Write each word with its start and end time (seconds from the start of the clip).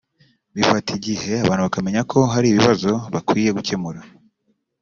Bifata 0.55 0.89
igihe 0.97 1.33
abantu 1.45 1.65
bakamenya 1.67 2.01
ko 2.11 2.19
hari 2.33 2.47
ikibazo 2.49 2.91
bakwiye 3.13 3.49
gukemura 3.57 3.99